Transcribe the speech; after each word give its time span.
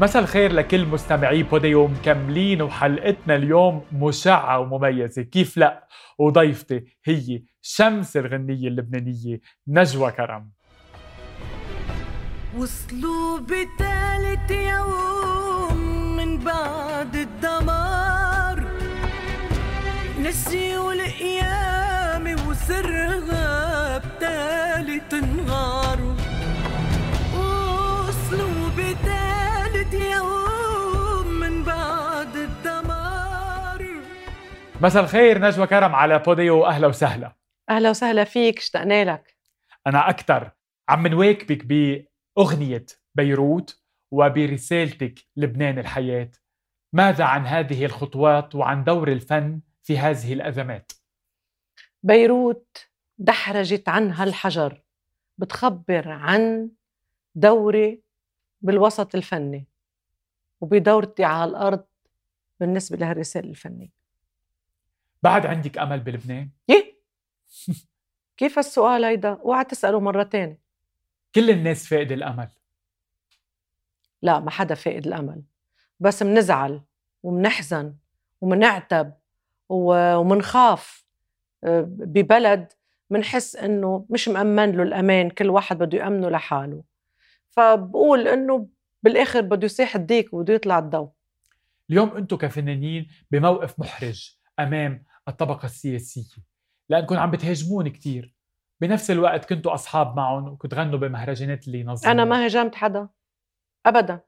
مساء 0.00 0.22
الخير 0.22 0.52
لكل 0.52 0.86
مستمعي 0.86 1.42
بوديوم 1.42 1.92
مكملين 1.92 2.62
وحلقتنا 2.62 3.36
اليوم 3.36 3.84
مشعة 3.92 4.58
ومميزة. 4.58 5.22
كيف 5.22 5.56
لا؟ 5.56 5.88
وضيفتي 6.18 6.84
هي 7.04 7.42
شمس 7.62 8.16
الغنية 8.16 8.68
اللبنانية 8.68 9.40
نجوى 9.68 10.10
كرم. 10.10 10.50
وصلوا 12.56 13.38
بثالث 13.38 14.50
يوم 14.50 15.76
من 16.16 16.38
بعد 16.38 17.16
الدمار. 17.16 18.64
نسيوا 20.22 20.92
القيامة 20.92 22.48
وسرها 22.48 23.98
بثالث 23.98 25.14
نهار 25.14 25.37
مساء 34.82 35.02
الخير 35.02 35.38
نجوى 35.40 35.66
كرم 35.66 35.94
على 35.94 36.18
بوديو 36.18 36.66
أهلا 36.66 36.86
وسهلا. 36.86 37.36
أهلا 37.70 37.90
وسهلا 37.90 38.24
فيك 38.24 38.58
اشتقنا 38.58 39.04
لك. 39.04 39.36
أنا 39.86 40.10
أكثر 40.10 40.50
عم 40.88 41.06
نواكبك 41.06 41.64
بأغنية 41.64 42.86
بيروت 43.14 43.82
وبرسالتك 44.10 45.18
لبنان 45.36 45.78
الحياة. 45.78 46.30
ماذا 46.92 47.24
عن 47.24 47.46
هذه 47.46 47.84
الخطوات 47.84 48.54
وعن 48.54 48.84
دور 48.84 49.12
الفن 49.12 49.60
في 49.82 49.98
هذه 49.98 50.32
الأزمات؟ 50.32 50.92
بيروت 52.02 52.88
دحرجت 53.18 53.88
عنها 53.88 54.24
الحجر 54.24 54.82
بتخبر 55.38 56.08
عن 56.08 56.70
دوري 57.34 58.02
بالوسط 58.60 59.14
الفني 59.14 59.66
وبدورتي 60.60 61.24
على 61.24 61.50
الأرض 61.50 61.84
بالنسبة 62.60 62.96
لهالرسالة 62.96 63.50
الفنية. 63.50 63.97
بعد 65.22 65.46
عندك 65.46 65.78
أمل 65.78 66.00
بلبنان؟ 66.00 66.50
يه 66.68 66.98
كيف 68.36 68.58
السؤال 68.58 69.04
هيدا؟ 69.04 69.28
اوعى 69.32 69.66
مرة 69.84 70.22
تانية 70.22 70.60
كل 71.34 71.50
الناس 71.50 71.86
فاقد 71.86 72.12
الأمل. 72.12 72.48
لا 74.22 74.40
ما 74.40 74.50
حدا 74.50 74.74
فاقد 74.74 75.06
الأمل. 75.06 75.42
بس 76.00 76.22
منزعل 76.22 76.82
ومنحزن 77.22 77.94
ومنعتب 78.40 79.14
ومنخاف. 79.68 81.04
آه، 81.64 81.80
ببلد 81.88 82.72
منحس 83.10 83.56
إنه 83.56 84.06
مش 84.10 84.28
مأمن 84.28 84.72
له 84.72 84.82
الأمان. 84.82 85.30
كل 85.30 85.50
واحد 85.50 85.78
بده 85.78 85.98
يأمنه 85.98 86.28
لحاله. 86.30 86.82
فبقول 87.50 88.28
إنه 88.28 88.68
بالآخر 89.02 89.40
بده 89.40 89.64
يسيح 89.64 89.96
الديك 89.96 90.34
وبده 90.34 90.54
يطلع 90.54 90.78
الضوء 90.78 91.10
اليوم 91.90 92.08
أنتم 92.16 92.36
كفنانين 92.36 93.08
بموقف 93.30 93.80
محرج 93.80 94.36
أمام 94.58 95.04
الطبقة 95.28 95.66
السياسية 95.66 96.42
لأنكم 96.88 97.16
عم 97.16 97.30
بتهاجمون 97.30 97.88
كتير. 97.88 98.34
بنفس 98.80 99.10
الوقت 99.10 99.44
كنتوا 99.44 99.74
أصحاب 99.74 100.16
معهم 100.16 100.48
وكتغنوا 100.48 100.98
بمهرجانات 100.98 101.66
اللي 101.66 101.84
نظموا 101.84 102.12
أنا 102.12 102.24
ما 102.24 102.44
هاجمت 102.44 102.74
حدا. 102.74 103.08
ابدا. 103.86 104.20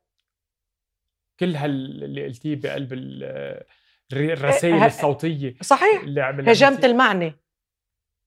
كل 1.41 1.56
هال 1.56 2.05
اللي 2.05 2.25
قلتيه 2.27 2.56
بقلب 2.56 2.93
ال- 2.93 3.65
الرسائل 4.12 4.75
إيه، 4.75 4.87
الصوتية. 4.87 5.55
صحيح. 5.62 6.03
اللي 6.03 6.21
هاجمت 6.23 6.84
المعني. 6.84 7.34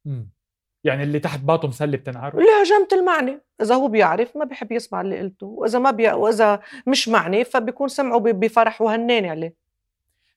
مم. 0.06 0.30
يعني 0.84 1.04
اللي 1.04 1.20
تحت 1.20 1.40
باطه 1.40 1.68
مسلة 1.68 1.98
بتنعرض 1.98 2.36
اللي 2.40 2.52
هاجمت 2.62 2.94
المعني. 2.94 3.40
إذا 3.62 3.76
هو 3.76 3.88
بيعرف 3.88 4.38
ما 4.38 4.46
بيحب 4.46 4.72
يسمع 4.72 5.02
اللي 5.02 5.20
قلته. 5.20 5.46
وإذا 5.48 5.80
ما 5.80 5.92
بي... 5.92 6.12
وإذا 6.12 6.62
مش 6.88 7.10
معني 7.10 7.44
فبيكون 7.44 7.88
سمعه 7.88 8.20
بفرح 8.20 8.82
وهناني 8.82 9.30
عليه. 9.30 9.56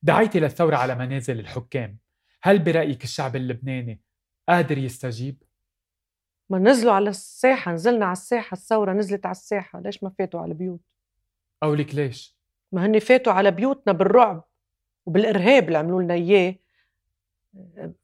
دعيتي 0.03 0.41
للثورة 0.41 0.77
على 0.77 0.95
منازل 0.95 1.41
الحكام. 1.41 1.99
هل 2.47 2.59
برأيك 2.59 3.05
الشعب 3.05 3.37
اللبناني 3.37 4.01
قادر 4.49 4.79
يستجيب؟ 4.79 5.43
ما 6.51 6.59
نزلوا 6.59 6.93
على 6.93 7.11
الساحة 7.11 7.73
نزلنا 7.73 8.05
على 8.05 8.13
الساحة 8.13 8.55
الثورة 8.55 8.93
نزلت 8.93 9.27
على 9.27 9.33
الساحة 9.33 9.81
ليش 9.81 10.03
ما 10.03 10.13
فاتوا 10.19 10.41
على 10.41 10.53
البيوت 10.53 10.81
أو 11.63 11.75
لك 11.75 11.95
ليش؟ 11.95 12.37
ما 12.73 12.87
هن 12.87 12.99
فاتوا 12.99 13.33
على 13.33 13.51
بيوتنا 13.51 13.93
بالرعب 13.93 14.45
وبالإرهاب 15.07 15.67
اللي 15.67 15.79
عملوا 15.79 16.03
لنا 16.03 16.15
إياه. 16.15 16.55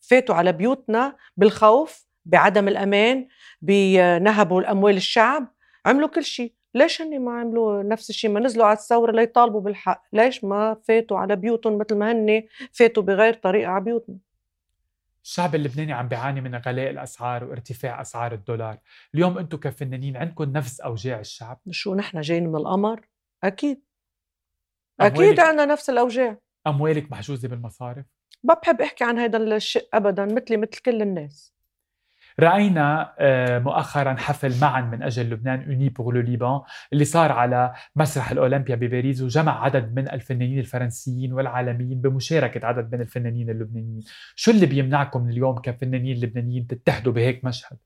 فاتوا 0.00 0.34
على 0.34 0.52
بيوتنا 0.52 1.16
بالخوف 1.36 2.06
بعدم 2.24 2.68
الأمان 2.68 3.28
بنهبوا 3.60 4.70
اموال 4.70 4.96
الشعب. 4.96 5.54
عملوا 5.86 6.08
كل 6.08 6.24
شيء. 6.24 6.54
ليش 6.74 7.02
هن 7.02 7.20
ما 7.20 7.40
عملوا 7.40 7.82
نفس 7.82 8.10
الشيء؟ 8.10 8.30
ما 8.30 8.40
نزلوا 8.40 8.66
على 8.66 8.78
الثورة 8.78 9.12
ليطالبوا 9.12 9.60
بالحق. 9.60 10.04
ليش 10.12 10.44
ما 10.44 10.74
فاتوا 10.74 11.18
على 11.18 11.36
بيوتهم 11.36 11.78
مثل 11.78 11.94
ما 11.94 12.12
هن 12.12 12.42
فاتوا 12.72 13.02
بغير 13.02 13.34
طريقة 13.34 13.70
على 13.70 13.84
بيوتنا؟ 13.84 14.16
الشعب 15.24 15.54
اللبناني 15.54 15.92
عم 15.92 16.08
بيعاني 16.08 16.40
من 16.40 16.54
غلاء 16.54 16.90
الأسعار 16.90 17.44
وارتفاع 17.44 18.00
أسعار 18.00 18.32
الدولار. 18.32 18.78
اليوم 19.14 19.38
أنتم 19.38 19.58
كفنانين 19.58 20.16
عندكم 20.16 20.44
نفس 20.44 20.80
أوجاع 20.80 21.20
الشعب؟ 21.20 21.60
شو 21.70 21.94
نحن 21.94 22.20
جايين 22.20 22.48
من 22.48 22.56
القمر؟ 22.56 23.08
أكيد. 23.44 23.82
أكيد 25.00 25.40
عندنا 25.40 25.64
نفس 25.64 25.90
الأوجاع. 25.90 26.38
أموالك 26.66 27.12
محجوزة 27.12 27.48
بالمصارف؟ 27.48 28.06
ما 28.44 28.54
بحب 28.54 28.80
أحكي 28.80 29.04
عن 29.04 29.18
هذا 29.18 29.38
الشيء 29.38 29.88
ابدا 29.94 30.24
مثلي 30.24 30.56
مثل 30.56 30.80
كل 30.84 31.02
الناس. 31.02 31.54
رأينا 32.40 33.14
آه، 33.18 33.58
مؤخرا 33.58 34.14
حفل 34.14 34.60
معا 34.60 34.80
من 34.80 35.02
أجل 35.02 35.30
لبنان 35.30 35.62
أوني 35.62 35.88
بور 35.88 36.14
لو 36.14 36.20
ليبان 36.20 36.60
اللي 36.92 37.04
صار 37.04 37.32
على 37.32 37.72
مسرح 37.96 38.30
الأولمبيا 38.30 38.74
بباريس 38.74 39.22
وجمع 39.22 39.64
عدد 39.64 39.96
من 39.96 40.08
الفنانين 40.08 40.58
الفرنسيين 40.58 41.32
والعالميين 41.32 42.00
بمشاركة 42.00 42.66
عدد 42.66 42.94
من 42.94 43.00
الفنانين 43.00 43.50
اللبنانيين 43.50 44.02
شو 44.34 44.50
اللي 44.50 44.66
بيمنعكم 44.66 45.28
اليوم 45.28 45.58
كفنانين 45.58 46.16
لبنانيين 46.16 46.66
تتحدوا 46.66 47.12
بهيك 47.12 47.44
مشهد؟ 47.44 47.76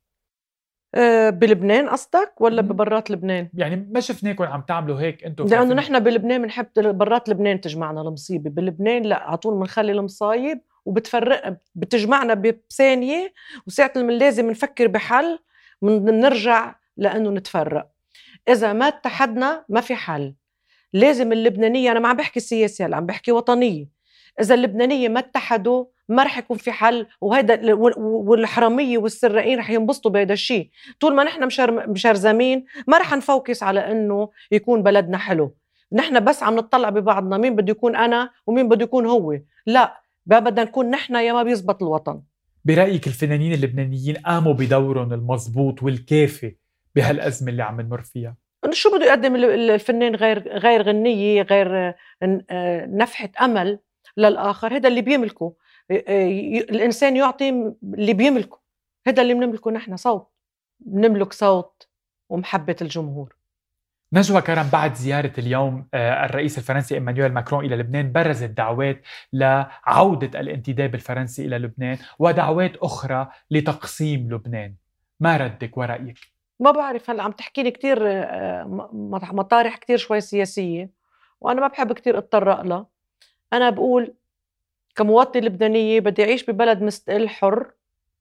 أه 0.95 1.31
بلبنان 1.31 1.89
قصدك 1.89 2.41
ولا. 2.41 2.63
ببرات 2.63 3.11
لبنان؟ 3.11 3.49
يعني 3.55 3.89
ما 3.91 4.01
شفناكم 4.01 4.45
عم 4.45 4.61
تعملوا 4.61 5.01
هيك 5.01 5.25
أنتم 5.25 5.47
لأنه 5.47 5.75
نحن 5.75 6.01
بلبنان 6.01 6.43
بنحب 6.43 6.67
برات 6.77 7.29
لبنان 7.29 7.61
تجمعنا 7.61 8.01
المصيبة، 8.01 8.51
بلبنان 8.51 9.03
لا 9.03 9.23
على 9.23 9.37
طول 9.37 9.59
بنخلي 9.59 9.93
المصايب 9.93 10.61
وبتفرق 10.87 11.57
بتجمعنا 11.75 12.35
بثانية 12.35 13.33
وساعة 13.67 13.93
من 13.97 14.19
لازم 14.19 14.51
نفكر 14.51 14.87
بحل 14.87 15.39
من 15.83 16.21
نرجع 16.21 16.75
لأنه 16.97 17.31
نتفرق. 17.31 17.91
إذا 18.49 18.73
ما 18.73 18.89
اتحدنا 18.89 19.65
ما 19.69 19.81
في 19.81 19.95
حل. 19.95 20.35
لازم 20.93 21.33
اللبنانية 21.33 21.93
أنا 21.93 22.01
ما 22.01 22.09
عم 22.09 22.17
بحكي 22.17 22.41
سياسه 22.41 22.87
هلا 22.87 22.97
عم 22.97 23.07
بحكي 23.07 23.33
وطنية. 23.33 23.89
إذا 24.41 24.55
اللبنانية 24.55 25.09
ما 25.09 25.21
اتحدوا 25.21 25.85
ما 26.09 26.23
رح 26.23 26.39
يكون 26.39 26.57
في 26.57 26.73
حل 26.73 27.07
وهيدا 27.21 27.75
والحرامية 27.99 28.99
والسراقين 28.99 29.59
رح 29.59 29.71
ينبسطوا 29.71 30.11
بهذا 30.11 30.33
الشيء، 30.33 30.71
طول 31.01 31.15
ما 31.15 31.25
نحن 31.25 31.47
مشر 31.47 31.89
مشرزمين 31.89 32.65
ما 32.87 32.99
رح 32.99 33.15
نفوكس 33.15 33.63
على 33.63 33.91
إنه 33.91 34.31
يكون 34.53 34.83
بلدنا 34.83 35.19
حلو 35.19 35.57
نحن 35.93 36.25
بس 36.25 36.43
عم 36.43 36.57
نطلع 36.57 36.91
ببعضنا 36.91 37.39
مين 37.39 37.57
بده 37.57 37.71
يكون 37.71 37.97
أنا 37.97 38.31
ومين 38.47 38.69
بده 38.69 38.85
يكون 38.85 39.07
هو 39.07 39.39
لا 39.67 39.83
ما 39.83 39.97
بدنا 40.27 40.65
نكون 40.65 40.91
نحن 40.91 41.15
يا 41.15 41.33
ما 41.33 41.43
بيزبط 41.43 41.83
الوطن. 41.83 42.23
برأيك 42.65 43.07
الفنانين 43.07 43.53
اللبنانيين 43.53 44.17
قاموا 44.17 44.53
بدورهم 44.53 45.13
المضبوط 45.13 45.83
والكافي 45.83 46.57
بهالأزمة 46.95 47.51
اللي 47.51 47.63
عم 47.63 47.81
نمر 47.81 48.01
فيها؟ 48.03 48.37
شو 48.73 48.97
بده 48.97 49.07
يقدم 49.07 49.37
ال- 49.37 49.71
الفنان 49.71 50.15
غير 50.15 50.59
غير 50.59 50.83
غنية 50.83 51.43
غير 51.43 51.77
آه، 51.79 51.95
آه، 52.51 52.87
نفحة 52.87 53.29
أمل 53.41 53.79
للآخر؟ 54.17 54.77
هذا 54.77 54.89
اللي 54.89 55.01
بيملكه 55.01 55.55
آه، 55.91 56.27
الإنسان 56.71 57.17
يعطي 57.17 57.49
اللي 57.95 58.13
بيملكه 58.13 58.61
هذا 59.07 59.23
اللي 59.23 59.35
بنملكه 59.35 59.71
نحن 59.71 59.97
صوت. 59.97 60.31
بنملك 60.81 61.33
صوت 61.33 61.89
ومحبة 62.29 62.77
الجمهور. 62.83 63.37
نجوى 64.13 64.41
كرم 64.41 64.69
بعد 64.73 64.95
زيارة 64.95 65.33
اليوم 65.39 65.89
آه، 65.95 66.25
الرئيس 66.25 66.59
الفرنسي 66.59 66.95
إيمانويل 66.95 67.33
ماكرون 67.33 67.65
إلى 67.65 67.77
لبنان 67.77 68.13
برزت 68.13 68.51
دعوات 68.51 69.03
لعودة 69.33 70.41
الانتداب 70.41 70.95
الفرنسي 70.95 71.45
إلى 71.47 71.59
لبنان 71.59 71.99
ودعوات 72.19 72.77
أخرى 72.77 73.29
لتقسيم 73.51 74.33
لبنان. 74.33 74.75
ما 75.21 75.37
ردك؟ 75.37 75.77
ورأيك؟ 75.77 76.19
ما 76.61 76.71
بعرف 76.71 77.11
هلا 77.11 77.23
عم 77.23 77.33
تحكي 77.33 77.63
لي 77.63 77.71
كثير 77.71 77.99
مطارح 79.33 79.77
كثير 79.77 79.97
شوي 79.97 80.21
سياسية 80.21 80.91
وأنا 81.41 81.61
ما 81.61 81.67
بحب 81.67 81.93
كثير 81.93 82.19
أتطرق 82.19 82.61
لها. 82.61 82.87
أنا 83.53 83.71
بقول 83.71 84.15
كمواطنة 84.95 85.43
لبنانية 85.43 86.01
بدي 86.01 86.25
أعيش 86.25 86.51
ببلد 86.51 86.83
مستقل 86.83 87.29
حر 87.29 87.71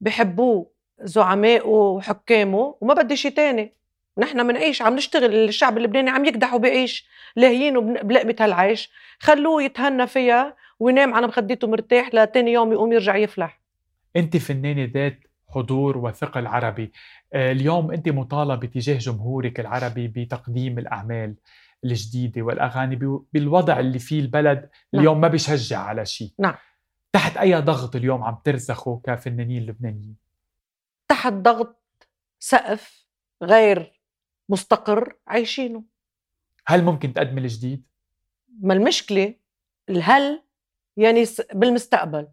بحبوه 0.01 0.71
زعمائه 1.01 1.65
وحكامه 1.67 2.75
وما 2.81 2.93
بدي 2.93 3.15
شيء 3.15 3.31
تاني. 3.31 3.75
نحن 4.17 4.47
بنعيش 4.47 4.81
عم 4.81 4.95
نشتغل 4.95 5.35
الشعب 5.35 5.77
اللبناني 5.77 6.09
عم 6.09 6.25
يكدح 6.25 6.53
وبيعيش 6.53 7.07
لاهيين 7.35 7.77
وبن- 7.77 8.01
بلقمة 8.07 8.35
هالعيش. 8.39 8.91
خلوه 9.19 9.63
يتهنى 9.63 10.07
فيها 10.07 10.55
وينام 10.79 11.13
على 11.13 11.27
مخدته 11.27 11.67
مرتاح 11.67 12.09
لتاني 12.13 12.51
يوم 12.53 12.71
يقوم 12.71 12.93
يرجع 12.93 13.15
يفلح. 13.15 13.61
أنت 14.15 14.37
فنانة 14.37 14.91
ذات 14.93 15.19
حضور 15.49 15.97
وثقل 15.97 16.47
عربي 16.47 16.91
آه، 17.33 17.51
اليوم 17.51 17.91
أنت 17.91 18.09
مطالبة 18.09 18.67
تجاه 18.67 18.97
جمهورك 18.97 19.59
العربي 19.59 20.07
بتقديم 20.07 20.79
الأعمال 20.79 21.35
الجديدة 21.83 22.41
والأغاني 22.41 22.95
بالوضع 23.33 23.79
اللي 23.79 23.99
فيه 23.99 24.19
البلد 24.19 24.69
نعم. 24.93 25.01
اليوم 25.01 25.21
ما 25.21 25.27
بيشجع 25.27 25.79
على 25.79 26.05
شيء. 26.05 26.29
نعم. 26.39 26.55
تحت 27.13 27.37
أي 27.37 27.55
ضغط 27.55 27.95
اليوم 27.95 28.23
عم 28.23 28.37
ترسخوا 28.43 28.99
كفنانين 29.03 29.65
لبنانيين؟ 29.65 30.15
تحت 31.07 31.33
ضغط 31.33 31.81
سقف 32.39 33.05
غير 33.43 33.91
مستقر 34.49 35.15
عايشينه. 35.27 35.83
هل 36.67 36.83
ممكن 36.83 37.13
تقدم 37.13 37.37
الجديد 37.37 37.83
ما 38.59 38.73
المشكلة؟ 38.73 39.35
الهل 39.89 40.43
يعني 40.97 41.25
بالمستقبل. 41.53 42.27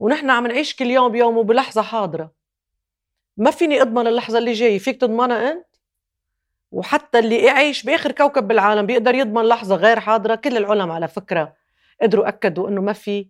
ونحن 0.00 0.30
عم 0.30 0.46
نعيش 0.46 0.76
كل 0.76 0.86
يوم 0.86 1.12
بيوم 1.12 1.36
وبلحظة 1.36 1.82
حاضرة. 1.82 2.32
ما 3.36 3.50
فيني 3.50 3.82
أضمن 3.82 4.06
اللحظة 4.06 4.38
اللي 4.38 4.52
جاية 4.52 4.78
فيك 4.78 5.00
تضمنها 5.00 5.52
أنت؟ 5.52 5.66
وحتى 6.72 7.18
اللي 7.18 7.36
يعيش 7.44 7.82
بآخر 7.82 8.12
كوكب 8.12 8.48
بالعالم 8.48 8.86
بيقدر 8.86 9.14
يضمن 9.14 9.42
لحظة 9.42 9.74
غير 9.76 10.00
حاضرة. 10.00 10.34
كل 10.34 10.56
العلماء 10.56 10.94
على 10.94 11.08
فكرة 11.08 11.56
قدروا 12.02 12.28
أكدوا 12.28 12.68
أنه 12.68 12.80
ما 12.80 12.92
في 12.92 13.28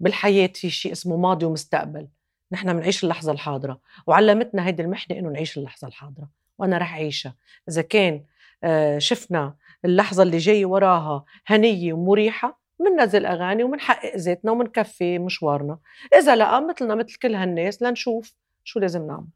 بالحياة 0.00 0.46
في 0.54 0.70
شيء 0.70 0.92
اسمه 0.92 1.16
ماضي 1.16 1.46
ومستقبل. 1.46 2.08
نحن 2.52 2.72
بنعيش 2.72 3.04
اللحظة 3.04 3.32
الحاضرة. 3.32 3.80
وعلمتنا 4.06 4.66
هيدي 4.66 4.82
المحنة 4.82 5.18
إنه 5.18 5.28
نعيش 5.28 5.58
اللحظة 5.58 5.88
الحاضرة. 5.88 6.28
وأنا 6.58 6.78
رح 6.78 6.94
أعيشها 6.94 7.34
إذا 7.68 7.82
كان 7.82 8.24
آه، 8.64 8.98
شفنا 8.98 9.54
اللحظة 9.84 10.22
اللي 10.22 10.38
جاية 10.38 10.66
وراها 10.66 11.24
هنية 11.46 11.92
ومريحة 11.92 12.60
مننزل 12.80 13.26
أغاني 13.26 13.64
ومنحقق 13.64 14.16
ذاتنا 14.16 14.52
ومنكفي 14.52 15.18
مشوارنا. 15.18 15.78
إذا 16.18 16.36
لا 16.36 16.60
مثلنا 16.60 16.94
مثل 16.94 17.18
كل 17.18 17.34
هالناس 17.34 17.82
لنشوف 17.82 18.34
شو 18.64 18.80
لازم 18.80 19.06
نعمل. 19.06 19.26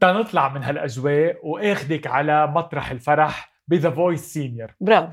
تنطلع 0.00 0.48
من 0.48 0.62
هالأجواء 0.62 1.38
وآخدك 1.42 2.06
على 2.06 2.46
مطرح 2.46 2.90
الفرح 2.90 3.52
ب 3.68 3.73
The 3.73 3.90
Voice 3.90 4.32
Senior 4.32 4.74
برافو. 4.80 5.12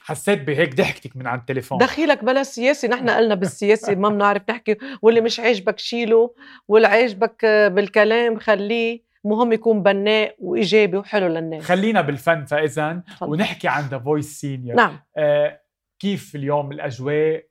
حسيت 0.00 0.42
بهيك 0.42 0.74
ضحكتك 0.74 1.16
من 1.16 1.26
على 1.26 1.40
التليفون. 1.40 1.78
دخيلك 1.78 2.24
بلا 2.24 2.42
سياسي. 2.42 2.88
نحن 2.88 3.10
قلنا 3.10 3.34
بالسياسي 3.34 3.94
ما 3.94 4.08
بنعرف 4.08 4.42
نحكي. 4.50 4.76
واللي 5.02 5.20
مش 5.20 5.40
عاجبك 5.40 5.78
شيله 5.78 6.34
واللي 6.68 6.88
عاجبك 6.88 7.44
بالكلام 7.44 8.38
خليه 8.38 9.07
مهم 9.28 9.52
يكون 9.52 9.82
بناء 9.82 10.34
وإيجابي 10.38 10.96
وحلو 10.96 11.26
للناس. 11.26 11.62
خلينا 11.64 12.00
بالفن 12.00 12.44
فاذا. 12.44 13.02
ونحكي 13.22 13.68
عن 13.68 13.82
The 13.88 13.98
Voice 13.98 14.40
Senior 14.40 14.76
نعم. 14.76 15.00
آه 15.16 15.60
كيف 15.98 16.34
اليوم 16.34 16.72
الأجواء 16.72 17.44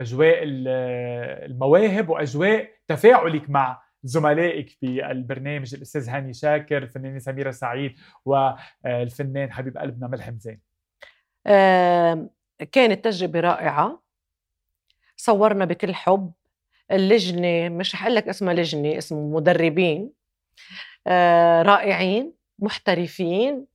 أجواء 0.00 0.42
ال- 0.42 0.68
المواهب 1.50 2.08
وأجواء 2.08 2.68
تفاعلك 2.88 3.50
مع 3.50 3.82
زملائك 4.02 4.78
بالبرنامج 4.82 5.74
الأستاذ 5.74 6.08
هاني 6.08 6.32
شاكر 6.32 6.78
الفنانة 6.82 7.18
سميرة 7.18 7.50
سعيد 7.50 7.98
والفنان 8.24 9.52
حبيب 9.52 9.78
قلبنا 9.78 10.08
ملحم 10.08 10.38
زين. 10.38 10.60
آه، 11.46 12.30
كانت 12.72 13.04
تجربة 13.04 13.40
رائعة. 13.40 14.02
صورنا 15.16 15.64
بكل 15.64 15.94
حب. 15.94 16.32
اللجنة 16.92 17.68
مش 17.68 17.94
رح 17.94 18.06
لك 18.06 18.28
اسمها 18.28 18.54
لجنة 18.54 18.98
اسمه 18.98 19.34
مدربين. 19.36 20.12
رائعين 21.62 22.32
محترفين 22.58 23.66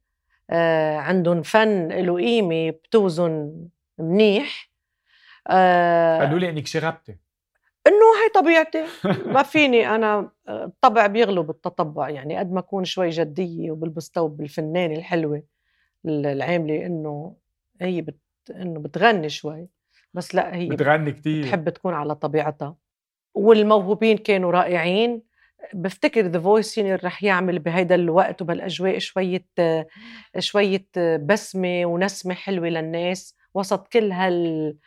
آه، 0.50 0.98
عندهم 0.98 1.42
فن 1.42 1.88
له 1.88 2.16
قيمة 2.16 2.69
بتوزن 2.69 3.68
منيح. 4.00 4.72
آه، 5.48 6.19
قالوا 6.19 6.39
لي 6.39 6.50
إنك 6.50 6.68
شغبتي. 6.68 7.18
إنه 7.88 7.95
هي 7.95 8.42
طبيعتي. 8.42 8.86
ما 9.36 9.44
فيني 9.44 9.95
أنا 9.95 10.31
الطبع 10.50 11.07
بيغلب 11.07 11.50
التطبع. 11.50 12.10
يعني 12.10 12.38
قد 12.38 12.51
ما 12.51 12.60
أكون 12.60 12.83
شوي 12.86 13.10
جدية 13.10 13.72
وبلبس 13.72 14.12
ثوب 14.16 14.42
الفنانه 14.42 14.95
الحلوه 14.95 15.44
العاملة 16.06 16.86
إنه 16.86 17.36
هي 17.81 18.01
بت 18.01 18.19
إنه 18.51 18.80
بتغني 18.80 19.30
شوي. 19.30 19.68
بس 20.13 20.36
لا 20.36 20.56
هي 20.56 20.69
بتغني 20.69 21.12
كتير. 21.12 21.45
بتحب 21.45 21.69
تكون 21.69 21.94
على 21.94 22.16
طبيعتها. 22.16 22.75
والموهوبين 23.33 24.18
كانوا 24.18 24.51
رائعين. 24.51 25.22
بفتكر 25.73 26.21
The 26.21 26.39
Voice 26.39 26.65
Senior 26.65 27.00
رح 27.03 27.23
يعمل 27.23 27.59
بهيدا 27.59 27.95
الوقت 27.95 28.41
وبالاجواء 28.41 28.97
شوية 28.97 29.45
شوية 30.39 30.85
بسمة 31.17 31.85
ونسمة 31.85 32.33
حلوة 32.33 32.67
للناس 32.67 33.35
وسط 33.53 33.88
كل 33.88 34.12
هال 34.12 34.77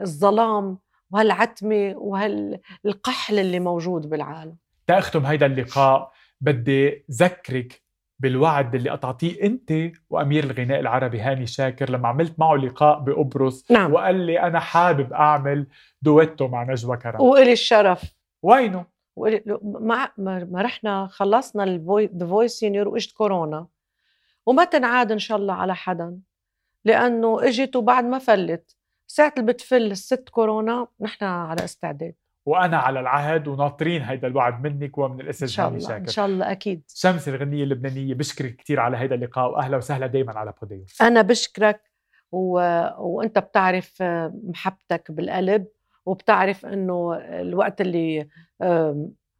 الظلام 0.00 0.78
وهالعتمة 1.10 1.94
وهالقحل 1.96 3.38
اللي 3.38 3.60
موجود 3.60 4.08
بالعالم. 4.10 4.56
تأختم 4.86 5.26
هيدا 5.26 5.46
اللقاء 5.46 6.12
بدي 6.40 7.04
ذكرك 7.10 7.82
بالوعد 8.18 8.74
اللي 8.74 8.90
قطعتيه 8.90 9.42
أنت 9.42 9.92
وأمير 10.10 10.44
الغناء 10.44 10.80
العربي 10.80 11.20
هاني 11.20 11.46
شاكر 11.46 11.90
لما 11.90 12.08
عملت 12.08 12.38
معه 12.38 12.54
لقاء 12.54 12.98
بقبرص 12.98 13.70
نعم. 13.70 13.92
وقال 13.92 14.14
لي 14.14 14.40
أنا 14.40 14.60
حابب 14.60 15.12
أعمل 15.12 15.66
دويتو 16.02 16.48
مع 16.48 16.64
نجوى 16.64 16.96
كرم. 16.96 17.20
وإلي 17.20 17.52
الشرف. 17.52 18.02
وينه؟ 18.42 18.93
ما 19.62 20.08
ما 20.18 20.44
ما 20.44 20.62
رحنا 20.62 21.06
خلصنا 21.06 21.64
The 22.16 22.26
Voice 22.26 22.52
Senior 22.52 22.88
وإجت 22.88 23.12
كورونا. 23.12 23.66
وما 24.46 24.64
تنعاد 24.64 25.12
إن 25.12 25.18
شاء 25.18 25.38
الله 25.38 25.54
على 25.54 25.74
حدا 25.74 26.18
لأنه 26.84 27.48
إجت 27.48 27.76
وبعد 27.76 28.04
ما 28.04 28.18
فلت. 28.18 28.76
ساعة 29.06 29.34
اللي 29.38 29.52
بتفل 29.52 29.90
الست 29.90 30.28
كورونا 30.28 30.86
نحن 31.00 31.24
على 31.24 31.64
استعداد. 31.64 32.14
وأنا 32.46 32.76
على 32.78 33.00
العهد 33.00 33.48
وناطرين 33.48 34.02
هيدا 34.02 34.28
الوعد 34.28 34.62
منك 34.62 34.98
ومن 34.98 35.04
الاستاذ 35.04 35.14
إن 35.14 35.20
شاء 35.20 35.60
الله. 35.60 35.74
إن 35.74 36.10
شاء 36.10 36.26
الله 36.26 36.52
أكيد. 36.52 36.82
شمس 36.94 37.28
الغنية 37.28 37.64
اللبنانية 37.64 38.14
بشكرك 38.14 38.56
كثير 38.56 38.80
على 38.80 38.96
هيدا 38.96 39.14
اللقاء 39.14 39.50
وأهلا 39.50 39.76
وسهلا 39.76 40.06
دايما 40.06 40.38
على 40.38 40.54
بودیو 40.62 40.84
أنا 41.00 41.22
بشكرك 41.22 41.90
و... 42.32 42.52
وأنت 42.98 43.38
بتعرف 43.38 44.02
محبتك 44.44 45.10
بالقلب. 45.10 45.66
وبتعرف 46.06 46.66
إنه 46.66 47.14
الوقت 47.16 47.80
اللي 47.80 48.28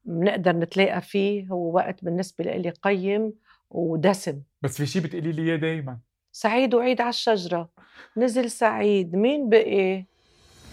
بنقدر 0.04 0.52
نتلاقى 0.52 1.00
فيه 1.00 1.46
هو 1.48 1.74
وقت 1.74 2.04
بالنسبة 2.04 2.44
لي 2.44 2.70
قيم 2.70 3.32
ودسم. 3.70 4.40
بس 4.62 4.76
في 4.76 4.86
شيء 4.86 5.02
بتقولي 5.02 5.32
لي 5.32 5.42
إياه 5.42 5.56
دايما. 5.56 5.98
سعيد 6.32 6.74
وعيد 6.74 7.00
على 7.00 7.08
الشجرة. 7.10 7.68
نزل 8.16 8.50
سعيد. 8.50 9.16
مين 9.16 9.48
بقي؟ 9.48 10.04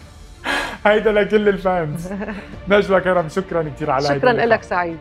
هيدا 0.86 1.12
لكل 1.12 1.48
الفانز. 1.48 2.12
نجوى 2.70 3.00
كرم 3.00 3.28
شكرا 3.28 3.62
كثير 3.62 3.90
على 3.90 4.04
شكرا. 4.08 4.32
لك 4.32 4.62
سعيد. 4.62 4.98